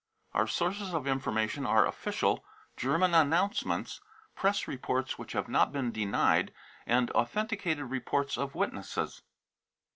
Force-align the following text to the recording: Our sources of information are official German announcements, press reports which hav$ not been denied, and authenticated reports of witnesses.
Our 0.33 0.47
sources 0.47 0.95
of 0.95 1.05
information 1.05 1.63
are 1.67 1.85
official 1.85 2.43
German 2.75 3.13
announcements, 3.13 4.01
press 4.33 4.67
reports 4.67 5.19
which 5.19 5.33
hav$ 5.33 5.47
not 5.47 5.71
been 5.71 5.91
denied, 5.91 6.51
and 6.87 7.11
authenticated 7.11 7.85
reports 7.91 8.35
of 8.35 8.55
witnesses. 8.55 9.21